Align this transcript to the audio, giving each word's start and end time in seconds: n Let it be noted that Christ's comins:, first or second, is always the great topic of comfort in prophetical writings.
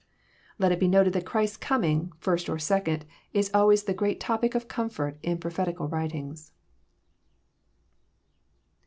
n 0.01 0.55
Let 0.63 0.71
it 0.71 0.79
be 0.79 0.87
noted 0.87 1.13
that 1.13 1.27
Christ's 1.27 1.59
comins:, 1.59 2.09
first 2.17 2.49
or 2.49 2.57
second, 2.57 3.05
is 3.33 3.51
always 3.53 3.83
the 3.83 3.93
great 3.93 4.19
topic 4.19 4.55
of 4.55 4.67
comfort 4.67 5.19
in 5.21 5.37
prophetical 5.37 5.87
writings. 5.87 6.53